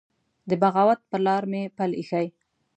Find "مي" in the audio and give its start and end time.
1.51-1.61